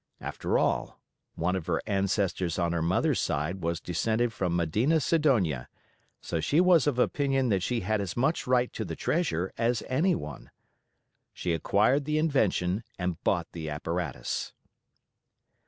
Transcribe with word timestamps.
After 0.19 0.57
all, 0.57 0.99
one 1.35 1.55
of 1.55 1.67
her 1.67 1.79
ancestors 1.85 2.57
on 2.57 2.71
her 2.73 2.81
mother's 2.81 3.19
side 3.19 3.61
was 3.61 3.79
descended 3.79 4.33
from 4.33 4.55
Medina 4.55 4.99
Sidonia, 4.99 5.69
so 6.19 6.39
she 6.39 6.59
was 6.59 6.87
of 6.87 6.97
opinion 6.97 7.49
that 7.49 7.61
she 7.61 7.81
had 7.81 8.01
as 8.01 8.17
much 8.17 8.47
right 8.47 8.73
to 8.73 8.83
the 8.83 8.95
treasure 8.95 9.53
as 9.59 9.83
anyone. 9.87 10.49
She 11.35 11.53
acquired 11.53 12.05
the 12.05 12.17
invention 12.17 12.83
and 12.97 13.23
bought 13.23 13.51
the 13.51 13.69
apparatus. 13.69 14.53